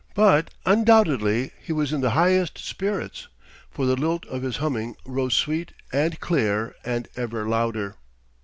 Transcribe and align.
But 0.15 0.49
undoubtedly 0.65 1.51
he 1.61 1.71
was 1.71 1.93
in 1.93 2.01
the 2.01 2.09
highest 2.17 2.57
spirits; 2.57 3.27
for 3.69 3.85
the 3.85 3.95
lilt 3.95 4.25
of 4.25 4.41
his 4.41 4.57
humming 4.57 4.95
rose 5.05 5.35
sweet 5.35 5.73
and 5.93 6.19
clear 6.19 6.73
and 6.83 7.07
ever 7.15 7.47
louder. 7.47 7.97